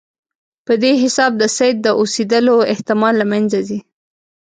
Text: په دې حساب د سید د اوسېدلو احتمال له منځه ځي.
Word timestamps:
په 0.65 0.73
دې 0.81 0.93
حساب 1.03 1.31
د 1.37 1.43
سید 1.57 1.77
د 1.83 1.87
اوسېدلو 1.99 2.55
احتمال 2.73 3.13
له 3.21 3.25
منځه 3.31 3.59
ځي. 3.67 3.79